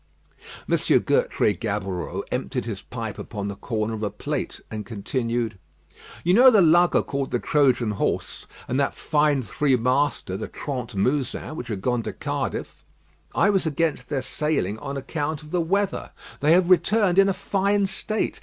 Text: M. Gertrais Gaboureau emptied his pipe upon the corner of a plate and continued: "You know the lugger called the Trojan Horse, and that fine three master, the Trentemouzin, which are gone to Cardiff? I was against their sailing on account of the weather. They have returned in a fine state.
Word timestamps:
M. 0.67 0.75
Gertrais 1.01 1.57
Gaboureau 1.57 2.23
emptied 2.31 2.65
his 2.65 2.81
pipe 2.81 3.19
upon 3.19 3.49
the 3.49 3.55
corner 3.55 3.93
of 3.93 4.01
a 4.01 4.09
plate 4.09 4.59
and 4.71 4.83
continued: 4.83 5.59
"You 6.23 6.33
know 6.33 6.49
the 6.49 6.59
lugger 6.59 7.03
called 7.03 7.29
the 7.29 7.37
Trojan 7.37 7.91
Horse, 7.91 8.47
and 8.67 8.79
that 8.79 8.95
fine 8.95 9.43
three 9.43 9.75
master, 9.75 10.37
the 10.37 10.47
Trentemouzin, 10.47 11.55
which 11.55 11.69
are 11.69 11.75
gone 11.75 12.01
to 12.01 12.13
Cardiff? 12.13 12.83
I 13.35 13.51
was 13.51 13.67
against 13.67 14.09
their 14.09 14.23
sailing 14.23 14.79
on 14.79 14.97
account 14.97 15.43
of 15.43 15.51
the 15.51 15.61
weather. 15.61 16.13
They 16.39 16.53
have 16.53 16.71
returned 16.71 17.19
in 17.19 17.29
a 17.29 17.31
fine 17.31 17.85
state. 17.85 18.39